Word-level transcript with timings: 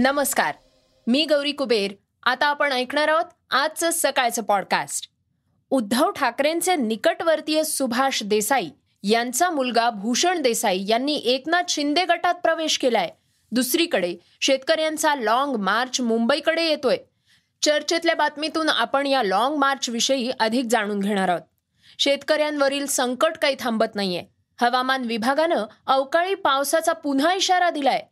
नमस्कार 0.00 0.54
मी 1.06 1.24
गौरी 1.24 1.52
कुबेर. 1.52 1.92
आता 2.22 2.46
आपण 2.46 2.72
ऐकणार 2.72 3.08
आहोत 3.08 3.24
आजचं 3.50 3.90
सकाळचं 3.92 4.42
पॉडकास्ट 4.42 5.10
उद्धव 5.70 6.10
ठाकरेंचे 6.10 6.76
निकटवर्तीय 6.76 7.62
सुभाष 7.62 8.22
देसाई 8.22 8.68
यांचा 9.02 9.50
मुलगा 9.50 9.90
भूषण 9.90 10.42
देसाई 10.42 10.84
यांनी 10.88 11.16
एकनाथ 11.16 11.62
शिंदे 11.68 12.04
गटात 12.04 12.34
प्रवेश 12.34 12.78
केलाय. 12.78 13.10
दुसरीकडे 13.52 14.16
शेतकऱ्यांचा 14.40 15.14
लाँग 15.14 15.56
मार्च 15.56 16.00
मुंबईकडे 16.00 16.62
येतोय. 16.62 16.96
चर्चेतल्या 17.62 18.14
बातमीतून 18.14 18.68
आपण 18.68 19.06
या 19.06 19.22
लाँग 19.22 19.56
मार्च 19.56 19.88
विषयी 19.88 20.30
अधिक 20.40 20.64
जाणून 20.70 21.00
घेणार 21.00 21.28
आहोत. 21.28 21.42
शेतकऱ्यांवरील 21.98 22.86
संकट 22.86 23.36
काही 23.42 23.56
थांबत 23.60 23.94
नाहीये. 23.94 24.24
हवामान 24.60 25.02
विभागानं 25.04 25.64
अवकाळी 25.86 26.34
पावसाचा 26.34 26.92
पुन्हा 26.92 27.34
इशारा 27.34 27.70
दिलाय. 27.70 28.02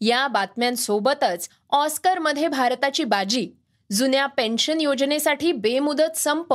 या 0.00 0.28
बातम्यांसोबतच 0.28 1.48
ऑस्करमध्ये 1.70 2.48
भारताची 2.48 3.04
बाजी. 3.04 3.50
जुन्या 3.92 4.26
पेन्शन 4.26 4.80
योजनेसाठी 4.80 5.52
बेमुदत 5.52 6.16
संप. 6.16 6.54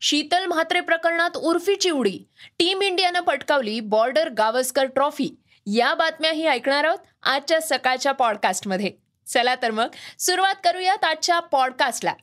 शीतल 0.00 0.46
म्हात्रे 0.46 0.80
प्रकरणात 0.80 1.36
उर्फीची 1.36 1.90
उडी 1.90 2.18
टीम 2.58 2.82
इंडियानं 2.82 3.20
पटकावली 3.20 3.80
बॉर्डर 3.80 4.28
गावस्कर 4.28 4.84
ट्रॉफी. 4.84 5.28
या 5.66 5.94
बातम्याही 5.94 6.46
ऐकणार 6.46 6.84
आहोत 6.84 6.98
आजच्या 7.22 7.60
सकाळच्या 7.60 8.12
पॉडकास्टमध्ये. 8.12 8.92
चला 9.26 9.54
तर 9.54 9.70
मग 9.70 9.88
सुरुवात 10.18 10.54
करूयात 10.64 11.04
आजच्या 11.04 11.40
पॉडकास्टला. 11.40 12.14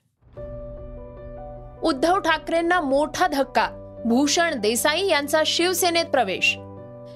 उद्धव 1.84 2.20
ठाकरेंना 2.20 2.82
मोठा 2.82 3.28
धक्का. 3.28 3.70
भूषण 4.06 4.60
देसाई 4.60 5.08
यांचा 5.08 5.44
शिवसेनेत 5.46 6.06
प्रवेश. 6.06 6.58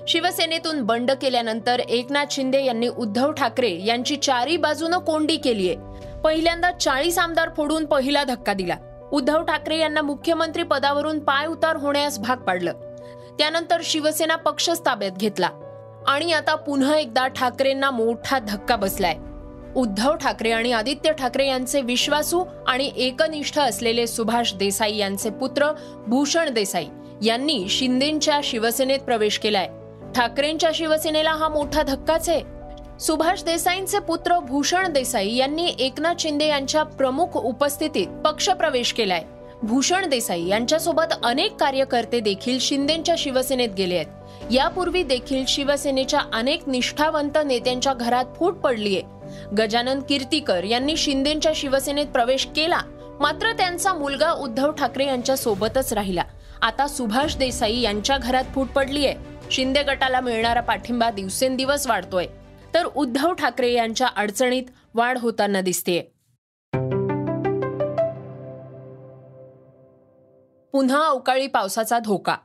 शिवसेनेतून 0.07 0.81
बंड 0.81 1.11
केल्यानंतर 1.11 1.79
एकनाथ 1.79 2.25
शिंदे 2.31 2.63
यांनी 2.63 2.87
उद्धव 2.87 3.31
ठाकरे 3.31 3.85
यांची 3.85 4.15
चारी 4.15 4.57
बाजूनं 4.57 4.97
कोंडी 4.97 5.37
केली 5.37 5.69
आहे. 5.69 5.77
पहिल्यांदा 6.21 6.71
चाळीस 6.71 7.17
आमदार 7.17 7.49
फोडून 7.57 7.85
पहिला 7.85 8.23
धक्का 8.23 8.53
दिला. 8.53 8.75
उद्धव 9.11 9.43
ठाकरे 9.43 9.77
यांना 9.77 10.01
मुख्यमंत्री 10.01 10.63
पदावरून 10.63 11.19
पाय 11.19 11.47
उतार 11.47 11.75
होण्यास 11.75 12.19
भाग 12.19 12.37
पाडलं. 12.37 12.71
त्यानंतर 13.39 13.81
शिवसेना 13.83 14.35
पक्षच 14.35 14.85
ताब्यात 14.85 15.11
घेतला. 15.11 15.49
आणि 16.07 16.33
आता 16.33 16.55
पुन्हा 16.55 16.97
एकदा 16.97 17.27
ठाकरेंना 17.27 17.91
मोठा 17.91 18.39
धक्का 18.39 18.75
बसलाय. 18.75 19.15
उद्धव 19.75 20.15
ठाकरे 20.15 20.51
आणि 20.51 20.71
आदित्य 20.71 21.11
ठाकरे 21.11 21.47
यांचे 21.47 21.81
विश्वासू 21.81 22.45
आणि 22.67 22.91
एकनिष्ठ 22.95 23.59
असलेले 23.59 24.07
सुभाष 24.07 24.53
देसाई 24.53 24.97
यांचे 24.97 25.29
पुत्र 25.29 25.71
भूषण 26.07 26.49
देसाई 26.49 26.85
यांनी 27.23 27.65
शिंदेच्या 27.69 28.39
शिवसेनेत 28.43 28.99
प्रवेश 28.99 29.39
केलाय. 29.39 29.69
ठाकरेंच्या 30.15 30.69
शिवसेनेला 30.75 31.31
हा 31.31 31.49
मोठा 31.49 31.83
धक्काच 31.83 32.29
आहे. 32.29 32.41
सुभाष 32.99 33.43
देसाईंचे 33.43 33.99
पुत्र 33.99 34.39
भूषण 34.39 34.93
देसाई 34.93 35.35
यांनी 35.35 35.75
एकनाथ 35.79 36.13
शिंदे 36.19 36.47
यांच्या 36.47 36.83
प्रमुख 36.83 37.37
उपस्थितीत 37.37 38.07
पक्षप्रवेश 38.07 38.93
केलाय. 38.93 39.23
भूषण 39.63 40.09
देसाई 40.09 40.45
यांच्यासोबत 40.45 41.13
अनेक 41.23 41.55
कार्यकर्ते 41.55 42.19
देखील 42.19 42.59
शिंदेच्या 42.59 43.15
शिवसेनेत 43.17 43.69
गेले 43.77 43.95
आहेत. 43.95 44.51
यापूर्वी 44.51 45.03
देखील 45.03 45.43
शिवसेनेच्या 45.47 46.19
अनेक 46.33 46.69
निष्ठावंत 46.69 47.37
नेत्यांच्या 47.45 47.93
घरात 47.93 48.25
फूट 48.35 48.53
पडलीये. 48.53 49.01
गजानन 49.57 49.99
कीर्तीकर 49.99 50.63
यांनी 50.63 50.97
शिंदेच्या 50.97 51.51
शिवसेनेत 51.55 52.05
प्रवेश 52.05 52.47
केला. 52.55 52.79
मात्र 53.19 53.51
त्यांचा 53.51 53.93
मुलगा 53.93 54.31
उद्धव 54.31 54.71
ठाकरे 54.71 55.05
यांच्या 55.05 55.37
सोबतच 55.37 55.93
राहिला. 55.93 56.23
आता 56.61 56.87
सुभाष 56.87 57.35
देसाई 57.35 57.79
यांच्या 57.79 58.17
घरात 58.17 58.43
फूट 58.55 58.67
पडली 58.67 59.05
आहे 59.05 59.30
शिंदे 59.51 59.83
गटाला 59.83 60.19
मिळणारा 60.19 60.61
पाठिंबा 60.61 61.09
दिवसेंदिवस 61.11 61.87
वाढतोय. 61.87 62.27
तर 62.73 62.85
उद्धव 62.85 63.33
ठाकरे 63.33 63.71
यांच्या 63.71 64.07
अडचणीत 64.07 64.63
वाढ 64.93 65.17
होताना 65.17 65.61
दिसतेय. 65.61 66.01
पुन्हा 70.71 71.07
अवकाळी 71.07 71.47
पावसाचा 71.47 71.99
धोका. 71.99 72.35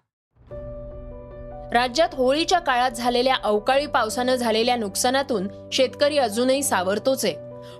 राज्यात 1.72 2.08
होळीच्या 2.12 2.58
काळात 2.58 2.90
झालेल्या 2.90 3.36
अवकाळी 3.44 3.86
पावसानं 3.86 4.34
झालेल्या 4.34 4.76
नुकसानातून 4.76 5.48
शेतकरी 5.72 6.18
अजूनही 6.18 6.62
सावरतोच. 6.62 7.24
आहे 7.24 7.34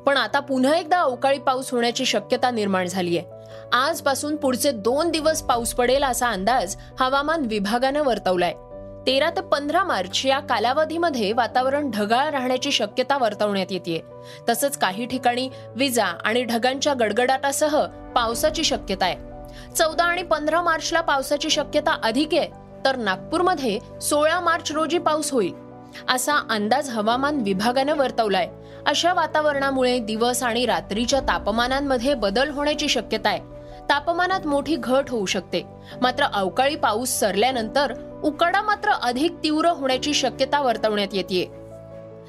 पण 0.07 0.17
आता 0.17 0.41
पुन्हा 0.41 0.77
एकदा 0.77 1.01
अवकाळी 1.01 1.39
पाऊस 1.39 1.71
होण्याची 1.71 2.07
शक्यता 2.07 2.51
निर्माण 2.51 2.87
झालीय. 2.87 3.23
आजपासून 3.73 4.37
पुढचे 4.37 4.71
दोन 4.71 5.11
दिवस 5.11 5.43
पाऊस 5.43 5.75
पडेल 5.75 6.03
असा 6.03 6.29
अंदाज 6.31 6.77
हवामान 7.01 7.43
विभागानं 7.45 8.03
वर्तवलाय. 8.03 8.55
तेरा 9.07 9.29
ते 9.31 9.41
पंधरा 9.41 9.83
मार्च 9.85 10.21
या 10.25 10.39
कालावधीमध्ये 10.41 11.33
वातावरण 11.33 11.91
ढगाळ 11.91 12.31
राहण्याची 12.31 12.73
शक्यता 12.73 13.17
वर्तवण्यात 13.19 13.67
येते 13.71 14.01
तसंच 14.49 14.79
काही 14.79 15.07
ठिकाणी 15.07 15.49
विजा 15.77 16.05
आणि 16.05 16.43
ढगांच्या 16.43 16.95
गडगडाटासह 16.95 17.85
पावसाची 18.15 18.65
शक्यता 18.65 19.05
आहे. 19.05 19.17
चौदा 19.77 20.05
आणि 20.05 20.23
पंधरा 20.23 20.63
मार्चला 20.63 21.01
पावसाची 21.01 21.51
शक्यता 21.51 21.97
अधिक 22.03 22.35
आहे 22.35 22.49
तर 22.85 22.97
नागपूरमध्ये 22.97 23.79
सोळा 24.03 24.41
मार्च 24.41 24.73
रोजी 24.73 24.99
पाऊस 24.99 25.33
होईल 25.33 25.53
असा 26.09 26.35
अंदाज 26.51 26.91
हवामान 26.91 27.41
विभागानं 27.41 27.95
वर्तवलाय. 27.95 28.49
अशा 28.87 29.13
वातावरणामुळे 29.15 29.99
दिवस 29.99 30.43
आणि 30.43 30.67
रात्रीच्या 30.67 31.21
तापमानांमध्ये 31.21 32.15
बदल 32.15 32.51
होण्याची 32.51 32.89
शक्यता 32.89 33.29
आहे. 33.29 33.41
तापमानात 33.89 34.47
मोठी 34.47 34.77
घट 34.77 35.11
होऊ 35.11 35.27
शकते. 35.27 35.63
मात्र 36.03 36.25
अवकाळी 36.25 36.77
पाऊस 36.77 37.19
सरल्यानंतर 37.21 37.93
उकाडा 38.25 38.63
मात्र 38.63 38.91
अधिक 38.91 39.33
तीव्र 39.43 39.69
होण्याची 39.69 40.15
शक्यता 40.15 40.61
वर्तवण्यात 40.61 41.09
येते 41.13 41.67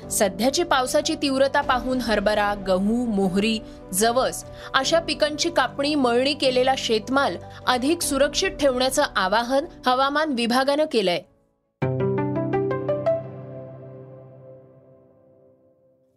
सध्याची 0.09 0.63
पावसाची 0.63 1.15
तीव्रता 1.15 1.61
पाहून 1.61 2.01
हरभरा 2.01 2.53
गहू 2.67 3.05
मोहरी 3.05 3.59
जवस 3.93 4.45
अशा 4.73 4.99
पिकांची 4.99 5.49
कापणी 5.49 5.95
मळणी 5.95 6.33
केलेला 6.33 6.73
शेतमाल 6.77 7.37
अधिक 7.67 8.01
सुरक्षित 8.01 8.49
ठेवण्याचं 8.49 9.03
आवाहन 9.15 9.65
हवामान 9.85 10.33
विभागानं 10.33 10.85
केलंय. 10.91 11.21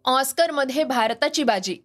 ऑस्करमध्ये 0.05 0.83
भारताची 0.83 1.43
बाजी 1.43 1.77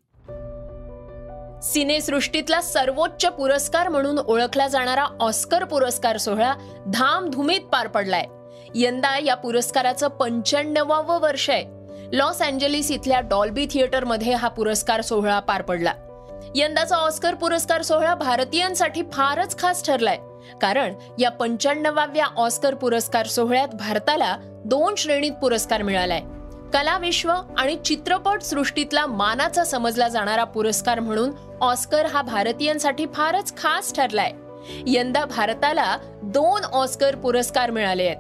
सिनेसृष्टीतला 1.63 2.61
सर्वोच्च 2.61 3.27
पुरस्कार 3.27 3.89
म्हणून 3.89 4.19
ओळखला 4.19 4.69
जाणारा 4.69 5.07
ऑस्कर 5.21 5.65
पुरस्कार 5.65 6.17
सोहळा 6.17 6.55
धामधुमीत 6.87 7.61
पार 7.61 7.87
पडलाय. 7.87 8.25
यंदा 8.75 9.19
या 9.19 9.35
पुरस्काराचं 9.35 10.09
पंच्याण्णवावं 10.09 11.21
वर्ष 11.21 11.51
आहे. 11.51 11.65
लॉस 12.13 12.43
एंजलिस 12.43 12.91
इथल्या 12.91 13.21
डॉल्बी 13.21 13.67
थिएटरमध्ये 13.71 14.35
हा 14.35 14.49
पुरस्कार 14.49 15.01
सोहळा 15.01 15.41
पार 15.41 15.63
पडला. 15.63 15.93
यंदाचा 16.55 16.97
ऑस्कर 16.97 17.35
पुरस्कार 17.35 17.83
सोहळा 17.83 18.15
भारतीयांसाठी 18.15 19.03
फारच 19.13 19.59
खास 19.59 19.87
ठरलाय. 19.87 20.19
कारण 20.61 20.95
या 21.19 21.31
पंच्याण्णवाव्या 21.31 22.27
ऑस्कर 22.27 22.75
पुरस्कार 22.75 23.27
सोहळ्यात 23.27 23.69
भारताला 23.69 24.37
दोन 24.65 24.95
श्रेणीत 24.95 25.33
पुरस्कार 25.33 25.83
मिळालाय. 25.83 26.21
कला 26.73 26.99
विश्व 26.99 27.33
आणि 27.59 27.77
चित्रपट 27.85 28.43
सृष्टीतला 28.43 29.07
मानाचा 29.07 29.65
समजला 29.65 30.09
जाणारा 30.09 30.45
पुरस्कार 30.45 31.01
म्हणून 31.01 31.31
ऑस्कर 31.61 32.07
हा 32.07 32.23
भारतीयांसाठी 32.23 33.07
फारच 33.15 33.57
खास 33.57 33.95
ठरलाय. 33.95 34.33
यंदा 34.87 35.25
भारताला 35.25 35.97
दोन 36.23 36.65
ऑस्कर 36.65 37.15
पुरस्कार 37.15 37.71
मिळाले 37.71 38.05
आहेत. 38.05 38.17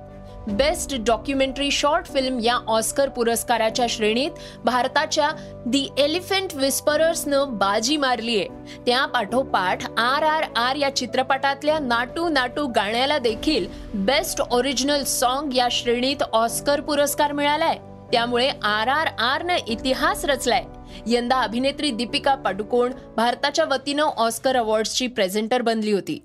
बेस्ट 0.49 0.95
डॉक्युमेंटरी 1.07 1.71
शॉर्ट 1.71 2.07
फिल्म 2.07 2.39
या 2.39 2.55
ऑस्कर 2.69 3.09
पुरस्काराच्या 3.09 3.87
श्रेणीत 3.89 4.31
भारताच्या 4.65 5.29
दी 5.67 5.89
एलिफंट 5.99 6.55
विस्परर्सनं 6.55 7.57
बाजी 7.59 7.97
मारलीय 7.97 8.45
त्या 8.87 9.07
पाठोपाठ 9.07 9.85
आर 9.99 10.23
आर 10.23 10.45
आर 10.57 10.77
या 10.77 10.95
चित्रपटातल्या 10.97 11.79
नाटू 11.79 12.29
नाटू 12.29 12.67
गाण्याला 12.67 13.19
देखील 13.19 13.67
बेस्ट 13.95 14.41
ओरिजिनल 14.51 15.03
सॉन्ग 15.05 15.55
या 15.55 15.69
श्रेणीत 15.71 16.23
ऑस्कर 16.33 16.81
पुरस्कार 16.81 17.33
मिळालाय. 17.33 17.79
त्यामुळे 18.13 18.49
आर 18.49 18.89
आर 18.89 19.07
आर 19.07 19.43
न 19.43 19.51
इतिहास 19.51 20.25
रचलाय. 20.25 20.65
यंदा 21.07 21.41
अभिनेत्री 21.41 21.91
दीपिका 21.91 22.35
पाडुकोण 22.35 22.93
भारताच्या 23.17 23.65
वतीनं 23.65 24.03
ऑस्कर 24.03 24.57
अवॉर्ड्सची 24.57 25.07
प्रेझेंटर 25.07 25.63
बनली 25.63 25.93
होती. 25.93 26.25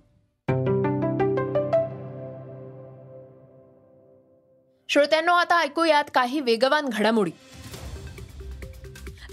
श्रोत्यांनो 4.90 5.34
आता 5.34 5.62
ऐकूयात 5.62 6.04
काही 6.14 6.40
वेगवान 6.40 6.90
घडामोडी. 6.94 7.32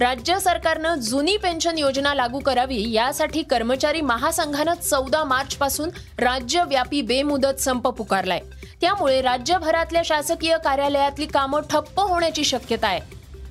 राज्य 0.00 0.38
सरकारनं 0.40 1.00
जुनी 1.00 1.36
पेन्शन 1.36 1.78
योजना 1.78 2.12
लागू 2.14 2.38
करावी 2.38 2.82
यासाठी 2.92 3.42
कर्मचारी 3.42 4.00
महासंघानं 4.00 4.74
चौदा 4.74 5.22
मार्च 5.24 5.54
पासून 5.54 5.88
राज्यव्यापी 6.18 7.00
बेमुदत 7.02 7.60
संप 7.60 7.88
पुकारलाय. 7.88 8.40
त्यामुळे 8.80 9.20
राज्यभरातल्या 9.22 10.02
शासकीय 10.04 10.56
कार्यालयातली 10.64 11.26
कामं 11.26 11.60
ठप्प 11.70 12.00
होण्याची 12.00 12.44
शक्यता 12.44 12.88
आहे. 12.88 13.00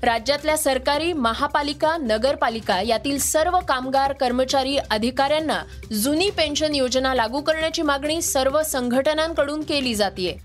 राज्यातल्या 0.04 0.58
सरकारी 0.58 1.12
महापालिका 1.14 1.96
नगरपालिका 1.98 2.80
यातील 2.82 3.18
सर्व 3.20 3.60
कामगार 3.60 4.14
कर्मचारी 4.14 4.78
अधिकाऱ्यांना 4.92 5.62
जुनी 6.04 6.30
पेन्शन 6.30 6.76
योजना 6.76 7.14
लागू 7.14 7.42
करण्याची 7.42 7.82
मागणी 7.82 8.22
सर्व 8.22 8.62
संघटनांकडून 8.64 9.62
केली 9.62 9.96
जाते 9.96 10.38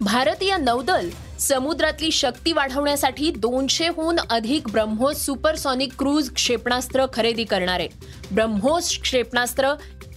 भारतीय 0.00 0.56
नौदल 0.56 1.08
समुद्रातली 1.40 2.10
शक्ती 2.10 2.52
वाढवण्यासाठी 2.52 3.30
दोनशेहून 3.30 4.18
अधिक 4.30 4.68
ब्रह्मोस 4.68 5.16
सुपरसॉनिक 5.16 5.92
क्रूज 5.98 6.30
क्षेपणास्त्र 6.34 7.04
खरेदी 7.12 7.44
करणार. 7.44 7.80
आहे 7.80 7.88
ब्रह्मोस 8.32 8.98
क्षेपणास्त्र 9.02 9.72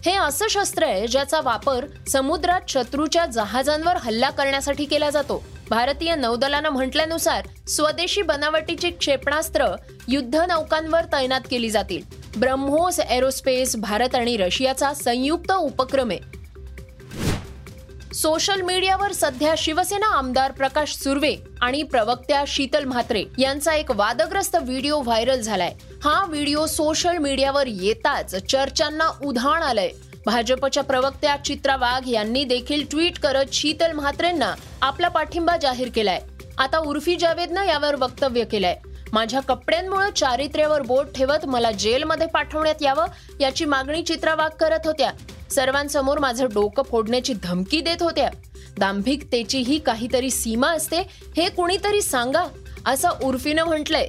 हे 0.05 0.15
असं 0.15 0.45
शस्त्र 0.49 0.83
आहे 0.83 1.07
ज्याचा 1.07 1.39
वापर 1.43 1.85
समुद्रात 2.07 2.61
शत्रूच्या 2.69 3.25
जहाजांवर 3.25 3.97
हल्ला 3.97 4.29
करण्यासाठी 4.29 4.85
केला 4.85 5.09
जातो. 5.09 5.43
भारतीय 5.69 6.15
नौदलानं 6.15 6.69
म्हटल्यानुसार 6.69 7.47
स्वदेशी 7.67 8.21
बनावटीची 8.21 8.89
क्षेपणास्त्र 8.89 9.65
युद्ध 10.07 10.35
नौकांवर 10.35 11.05
तैनात 11.05 11.41
केली 11.51 11.69
जातील. 11.69 12.01
ब्रह्मोस 12.39 12.99
एरोस्पेस 12.99 13.75
भारत 13.75 14.15
आणि 14.15 14.37
रशियाचा 14.37 14.93
संयुक्त 14.93 15.51
उपक्रम 15.51 16.11
आहे. 16.11 16.42
सोशल 18.13 18.61
मीडियावर 18.61 19.11
सध्या 19.11 19.53
शिवसेना 19.57 20.07
आमदार 20.17 20.51
प्रकाश 20.51 20.95
सुर्वे 20.95 21.35
आणि 21.61 21.83
प्रवक्त्या 21.83 22.43
शीतल 22.47 22.83
म्हात्रे 22.83 23.23
यांचा 23.37 23.73
एक 23.75 23.91
वादग्रस्त 23.91 24.55
व्हिडिओ 24.55 24.99
व्हायरल 25.01 25.41
झालाय. 25.41 25.73
हा 26.03 26.25
व्हिडिओ 26.29 26.65
सोशल 26.65 27.17
मीडियावर 27.17 27.67
येताच 27.67 28.35
चर्चांना 28.35 29.09
उधाण 29.25 29.63
आलंय. 29.63 29.89
भाजपच्या 30.25 30.83
प्रवक्त्या 30.83 31.35
चित्रा 31.45 31.75
वाघ 31.75 32.09
यांनी 32.09 32.43
देखील 32.43 32.85
ट्विट 32.91 33.19
करत 33.19 33.53
शीतल 33.53 33.91
म्हात्रेंना 33.91 34.53
आपला 34.81 35.07
पाठिंबा 35.07 35.57
जाहीर 35.57 35.89
केलाय. 35.95 36.21
आता 36.57 36.77
उर्फी 36.77 37.15
जावेदनं 37.15 37.65
यावर 37.65 37.95
वक्तव्य 37.95 38.43
केलंय. 38.43 38.75
माझ्या 39.13 39.39
कपड्यांमुळे 39.39 40.11
चारित्र्यावर 40.11 40.81
बोट 40.81 41.05
ठेवत 41.15 41.45
मला 41.45 41.71
जेलमध्ये 41.71 42.27
पाठवण्यात 42.27 42.81
यावं 42.81 43.05
याची 43.39 43.65
मागणी 43.65 44.03
चित्रा 44.03 44.35
वाघ 44.35 44.51
करत 44.51 44.85
होत्या. 44.85 45.11
सर्वांसमोर 45.55 46.19
माझं 46.19 46.47
डोकं 46.53 46.83
फोडण्याची 46.83 47.33
धमकी 47.43 47.81
देत 47.81 48.03
होत्या. 48.03 48.29
दांभिकतेची 48.77 49.57
ही 49.57 49.77
काहीतरी 49.79 50.29
सीमा 50.29 50.71
असते 50.73 51.01
हे 51.37 51.49
कुणीतरी 51.49 52.01
सांगा 52.01 52.45
असं 52.85 53.09
उर्फीनं 53.23 53.63
म्हटलंय. 53.63 54.07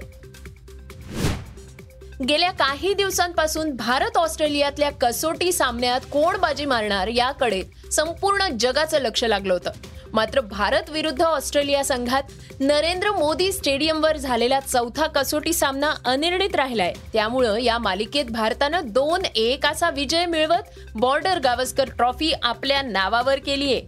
गेल्या 2.29 2.50
काही 2.50 2.94
दिवसांपासून 2.94 3.70
भारत 3.76 4.17
ऑस्ट्रेलियातल्या 4.17 4.91
कसोटी 4.91 5.52
सामन्यात 5.52 6.00
कोण 6.12 6.37
बाजी 6.37 6.64
मारणार 6.64 7.06
याकडे 7.06 7.62
संपूर्ण 7.93 8.56
जगाचं 8.61 8.99
लक्ष 8.99 9.25
लागलं 9.25 9.52
होतं. 9.52 9.70
मात्र 10.15 10.41
भारत 10.41 10.91
विरुद्ध 10.91 11.23
ऑस्ट्रेलिया 11.23 11.85
संघात 11.85 12.23
नरेंद्र 12.61 13.11
मोदी 13.11 13.53
स्टेडियमवर 13.53 14.17
झालेला 14.17 14.61
चौथा 14.61 15.07
कसोटी 15.07 15.53
सामना 15.53 15.93
अनिर्णित 16.05 16.55
राहिलाय. 16.57 16.93
त्यामुळं 17.13 17.57
या 17.57 17.79
मालिकेत 17.79 18.25
भारतानं 18.25 18.81
दोन 18.85 19.25
एक 19.35 19.67
असा 19.67 19.91
विजय 19.91 20.27
मिळवत 20.27 20.79
बॉर्डर 20.95 21.39
गावस्कर 21.39 21.85
ट्रॉफी 21.85 22.33
आपल्या 22.43 22.83
नावावर 22.83 23.39
केलीये 23.39 23.83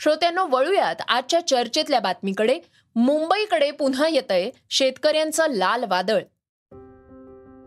श्रोत्यांनो 0.00 0.46
वळूयात 0.46 0.96
आजच्या 1.08 1.46
चर्चेतल्या 1.46 2.00
बातमीकडे. 2.00 2.58
मुंबईकडे 2.96 3.70
पुन्हा 3.70 4.08
येतंय 4.08 4.50
शेतकऱ्यांचं 4.70 5.50
लाल 5.50 5.84
वादळ. 5.84 6.22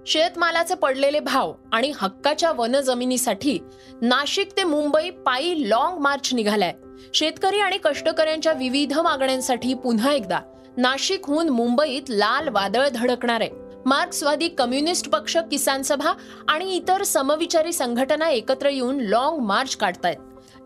शेतमालाचे 0.07 0.75
पडलेले 0.75 1.19
भाव 1.19 1.53
आणि 1.71 1.91
हक्काच्या 1.95 2.51
वन 2.51 2.75
जमिनीसाठी 2.75 3.59
नाशिक 4.01 4.51
ते 4.57 4.63
मुंबई 4.63 5.09
पायी 5.09 5.69
लॉंग 5.69 5.97
मार्च 5.97 6.33
निघालाय. 6.33 6.73
शेतकरी 7.13 7.59
आणि 7.59 7.77
कष्टकऱ्यांच्या 7.83 8.53
विविध 8.53 8.99
मागण्यांसाठी 8.99 9.73
पुन्हा 9.73 10.13
एकदा 10.13 10.39
नाशिकहून 10.77 11.49
मुंबईत 11.49 12.09
लाल 12.09 12.47
वादळ 12.47 12.87
धडकणार 12.93 13.41
आहे. 13.41 13.49
मार्क्सवादी 13.85 14.47
कम्युनिस्ट 14.47 15.09
पक्ष 15.09 15.37
किसान 15.51 15.81
सभा 15.81 16.13
आणि 16.47 16.75
इतर 16.75 17.03
समविचारी 17.03 17.73
संघटना 17.73 18.29
एकत्र 18.29 18.69
येऊन 18.69 18.99
लॉंग 18.99 19.39
मार्च 19.39 19.75
काढतायत. 19.75 20.17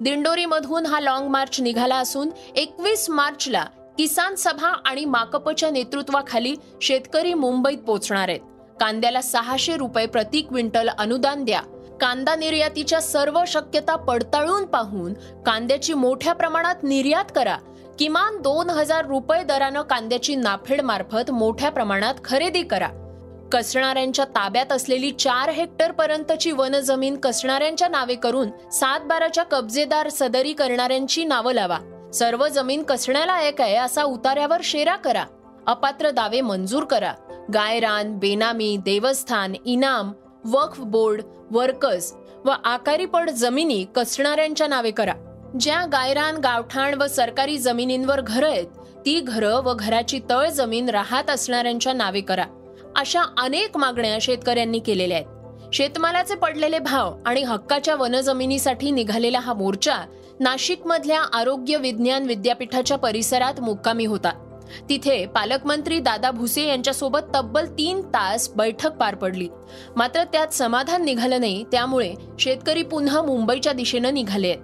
दिंडोरीमधून 0.01 0.85
हा 0.85 1.00
लॉंग 1.00 1.27
मार्च 1.27 1.62
निघाला 1.62 1.95
असून 1.95 2.30
एकवीस 2.56 3.09
मार्चला 3.09 3.65
किसान 3.97 4.35
सभा 4.35 4.68
आणि 4.85 5.06
माकपच्या 5.06 5.69
नेतृत्वाखाली 5.71 6.56
शेतकरी 6.81 7.33
मुंबईत 7.33 7.77
पोहोचणार 7.77 8.30
आहेत. 8.30 8.39
कांद्याला 8.80 9.22
सहाशे 9.22 9.78
रुपये 9.78 10.06
प्रति 10.06 10.42
क्विंटल 10.42 10.90
अनुदान 10.90 11.46
द्या. 11.46 11.62
कांदा 12.02 12.36
निर्यातीच्या 12.36 13.02
सर्व 13.02 13.44
शक्यता 13.48 13.96
पडताळून 13.96 14.66
पाहून 14.66 15.14
कांद्याची 15.46 15.94
मोठ्या 15.94 16.34
प्रमाणात 16.34 16.76
निर्यात 16.84 17.26
करा. 17.36 17.58
किमान 18.00 18.42
दोन 18.42 18.70
हजार 18.70 19.06
रुपये 19.06 19.44
दरानं 19.44 19.81
कांद्याची 19.81 20.36
नाफेड 20.36 20.81
मार्फत 20.81 21.31
मोठ्या 21.31 21.70
प्रमाणात 21.70 22.14
खरेदी 22.26 22.64
करा. 22.64 22.88
कसणाऱ्यांच्या 23.52 24.26
ताब्यात 24.26 24.72
असलेली 24.72 25.12
चार 25.12 25.50
हेक्टर 25.50 25.92
पर्यंतची 25.92 26.52
वनजमीन 26.52 27.18
कसणाऱ्यांच्या 27.18 27.88
नावे 27.88 28.16
करून 28.16 28.70
सात 28.72 29.00
बाराच्या 29.00 29.44
कब्जेदार 29.44 30.10
सदरी 30.10 30.54
करणाऱ्यांची 30.54 31.24
नावं 31.24 31.54
लावा. 31.54 32.10
सर्व 32.14 32.48
जमीन 32.48 32.84
कसण्यालायक 32.84 33.62
आहे 33.62 33.76
असा 33.76 34.04
उतार्यावर 34.04 34.62
शेरा 34.64 34.96
करा. 34.96 35.26
अपात्र 35.69 36.10
दावे 36.10 36.42
मंजूर 36.42 36.83
करा. 36.83 37.13
गायरान 37.54 38.18
बेनामी 38.18 38.77
देवस्थान 38.77 39.54
इनाम 39.66 40.12
वक्फ 40.45 40.80
बोर्ड 40.80 41.21
वर्कर्स 41.51 42.13
व 42.45 42.50
आकारीपड 42.50 43.30
जमिनी 43.30 43.86
कसणाऱ्यांच्या 43.95 44.68
नावे 44.68 44.92
करा. 44.92 45.13
ज्या 45.60 45.86
गायरान 45.86 46.38
गावठाण 46.38 47.01
व 47.01 47.07
सरकारी 47.07 47.57
जमिनींवर 47.57 48.21
घरं 48.21 48.50
आहेत 48.50 48.66
ती 49.06 49.19
घरं 49.19 49.56
व 49.56 49.74
घराची 49.74 50.19
तळ 50.30 50.50
जमीन 50.50 50.89
राहत 50.89 51.30
असणाऱ्यांच्या 51.30 51.94
नावे 51.94 52.21
करा. 52.21 52.45
अशा 52.95 53.21
अनेक 53.38 53.77
मागण्या 53.77 54.18
शेतकऱ्यांनी 54.21 54.80
केलेल्या 54.80 55.18
आहेत. 55.18 55.74
शेतमालाचे 55.74 56.36
पडलेले 56.36 56.80
भाव 56.80 57.13
आणि 57.25 57.44
हक्काच्या 57.44 57.95
वनजमिनीसाठी 57.95 58.92
निघालेला 58.92 59.39
हा 59.39 59.54
मोर्चा 59.54 59.98
नाशिकमधल्या 60.39 61.21
आरोग्य 61.21 61.78
विज्ञान 61.78 62.23
विद्यापीठाच्या 62.23 62.97
परिसरात 62.97 63.59
मुक्कामी 63.59 64.06
होता. 64.06 64.45
तिथे 64.90 65.26
पालकमंत्री 65.26 65.99
दादा 65.99 66.31
भुसे 66.31 66.68
यांच्यासोबत 66.68 67.19
तब्बल 67.35 67.66
तीन 67.66 68.02
तास 68.02 68.49
बैठक 68.49 68.92
पार 68.92 69.16
पडली. 69.16 69.47
मात्र 69.95 70.23
त्यात 70.23 70.54
समाधान 70.54 71.04
निघालं 71.04 71.40
नाही 71.40 71.64
त्यामुळे 71.71 72.14
शेतकरी 72.40 72.83
पुन्हा 72.83 73.21
मुंबईच्या 73.21 73.73
दिशेनं 73.73 74.14
निघाले 74.14 74.56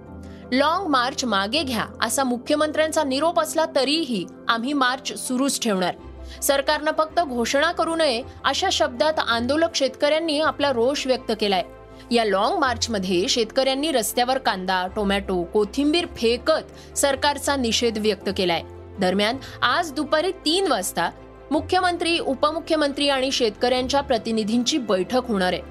लॉंग 0.52 0.86
मार्च 0.86 1.24
मागे 1.24 1.62
घ्या 1.62 1.84
असा 2.02 2.24
मुख्यमंत्र्यांचा 2.24 3.04
निरोप 3.04 3.40
असला 3.40 3.64
तरीही 3.76 4.26
आम्ही 4.48 4.72
मार्च 4.72 5.12
सुरूच 5.18 5.60
ठेवणार. 5.60 5.94
सरकारनं 6.42 6.90
फक्त 6.98 7.20
घोषणा 7.20 7.72
करू 7.72 7.96
नये 7.96 8.22
अशा 8.44 8.68
शब्दात 8.72 9.18
आंदोलक 9.28 9.74
शेतकऱ्यांनी 9.74 10.40
आपला 10.40 10.72
रोष 10.72 11.06
व्यक्त 11.06 11.32
केलाय. 11.40 11.62
या 12.10 12.24
लॉंग 12.24 12.58
मार्चमध्ये 12.58 13.28
शेतकऱ्यांनी 13.28 13.90
रस्त्यावर 13.92 14.38
कांदा 14.38 14.86
टोमॅटो 14.96 15.42
कोथिंबीर 15.42 16.06
फेकत 16.16 16.98
सरकारचा 16.98 17.56
निषेध 17.56 17.98
व्यक्त 17.98 18.30
केलाय. 18.36 18.62
दरम्यान 19.00 19.36
आज 19.62 19.92
दुपारी 19.92 20.30
तीन 20.32 20.66
वाजता 20.66 21.10
मुख्यमंत्री 21.50 22.18
उपमुख्यमंत्री 22.18 23.08
आणि 23.08 23.30
शेतकऱ्यांच्या 23.30 24.00
प्रतिनिधींची 24.00 24.78
बैठक 24.78 25.20
होणार 25.28 25.52
आहे. 25.52 25.62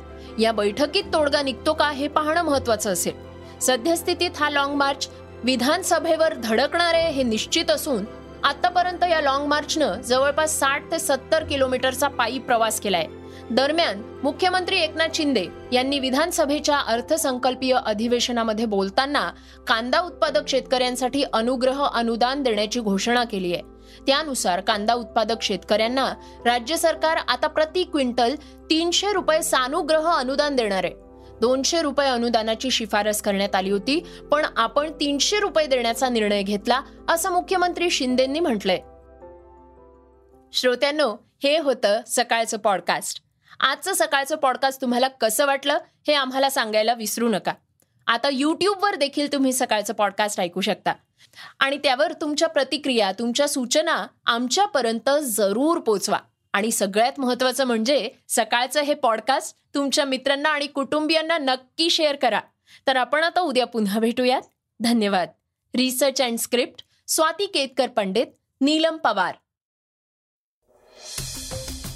या 0.41 0.51
बैठकीत 0.51 1.03
तोडगा 1.03 1.41
निघतो 1.41 1.73
का 1.73 1.91
हे 1.91 2.07
पाहणं 2.07 2.41
महत्वाचं 2.41 2.93
असेल. 2.93 3.13
सद्यस्थितीत 3.61 4.31
हा 4.39 4.49
लॉंग 4.49 4.75
मार्च 4.75 5.09
विधानसभेवर 5.43 6.33
धडकणार 6.43 6.93
आहे 6.93 7.11
हे 7.11 7.23
निश्चित 7.23 7.71
असून 7.71 8.05
आतापर्यंत 8.43 9.03
या 9.03 9.21
लॉंग 9.21 9.47
मार्चनं 9.47 10.01
जवळपास 10.01 10.59
साठ 10.59 10.91
ते 10.91 10.99
सत्तर 10.99 11.43
किलोमीटरचा 11.43 12.07
पायी 12.07 12.39
प्रवास 12.39 12.79
केलाय. 12.79 13.05
दरम्यान 13.51 14.19
मुख्यमंत्री 14.23 14.79
एकनाथ 14.79 15.07
शिंदे 15.13 15.45
यांनी 15.71 15.99
विधानसभेच्या 15.99 16.79
अर्थसंकल्पीय 16.79 17.77
अधिवेशनामध्ये 17.85 18.65
बोलताना 18.65 19.31
कांदा 19.67 19.99
उत्पादक 19.99 20.47
शेतकऱ्यांसाठी 20.47 21.23
अनुग्रह 21.33 21.85
अनुदान 21.85 22.43
देण्याची 22.43 22.79
घोषणा 22.79 23.23
केली 23.23 23.53
आहे. 23.53 23.61
त्यानुसार 24.07 24.61
कांदा 24.61 24.93
उत्पादक 24.93 25.41
शेतकऱ्यांना 25.41 26.13
राज्य 26.45 26.77
सरकार 26.77 27.17
आता 27.27 27.47
प्रति 27.47 27.83
क्विंटल 27.83 28.35
तीनशे 28.69 29.13
रुपये 29.13 29.43
सानुग्रह 29.43 30.07
अनुदान 30.07 30.55
देणार 30.55 30.83
आहे. 30.83 30.93
दोनशे 31.41 31.81
रुपये 31.81 32.07
अनुदानाची 32.07 32.71
शिफारस 32.71 33.21
करण्यात 33.21 33.55
आली 33.55 33.69
होती 33.69 34.03
पण 34.31 34.45
आपण 34.57 34.91
तीनशे 34.91 35.39
रुपये 35.39 35.67
देण्याचा 35.67 36.09
निर्णय 36.09 36.43
घेतला 36.43 36.81
असं 37.09 37.31
मुख्यमंत्री 37.31 37.89
शिंदेंनी 37.89 38.39
म्हटलंय. 38.39 38.79
श्रोत्यांनो 40.53 41.15
हे 41.43 41.59
होतं 41.59 42.01
सकाळचं 42.07 42.57
पॉडकास्ट. 42.57 43.24
आजचं 43.59 43.93
सकाळचं 43.93 44.35
पॉडकास्ट 44.35 44.81
तुम्हाला 44.81 45.07
कसं 45.07 45.45
वाटलं 45.45 45.77
हे 46.07 46.13
आम्हाला 46.13 46.49
सांगायला 46.49 46.93
विसरू 46.93 47.29
नका. 47.29 47.53
आता 48.07 48.29
यूट्यूबवर 48.31 48.95
देखील 48.95 49.33
तुम्ही 49.33 49.53
सकाळचं 49.53 49.93
पॉडकास्ट 49.93 50.39
ऐकू 50.39 50.61
शकता. 50.61 50.93
आणि 51.59 51.77
त्यावर 51.77 52.13
तुमच्या 52.13 52.47
प्रतिक्रिया 52.47 53.11
तुमच्या 53.11 53.47
सूचना 53.47 54.07
आमच्यापर्यंत 54.25 55.09
जरूर 55.21 55.79
पोचवा. 55.79 56.19
आणि 56.53 56.71
सगळ्यात 56.71 57.13
महत्वाचं 57.17 57.63
म्हणजे 57.63 58.09
सकाळचं 58.29 58.81
हे 58.81 58.93
पॉडकास्ट 58.93 59.57
तुमच्या 59.75 60.05
मित्रांना 60.05 60.49
आणि 60.49 60.67
कुटुंबियांना 60.67 61.37
नक्की 61.37 61.89
शेअर 61.89 62.15
करा. 62.15 62.39
तर 62.87 62.95
आपण 62.95 63.23
आता 63.23 63.41
उद्या 63.41 63.65
पुन्हा 63.65 63.99
भेटूयात. 63.99 64.41
धन्यवाद. 64.79 65.29
Research 65.75 66.21
and 66.21 66.37
script 66.37 66.83
Swati 67.07 67.45
Ketkar 67.45 67.87
Pandit 67.87 68.27
Neelam 68.61 68.97
Pawar. 68.97 69.35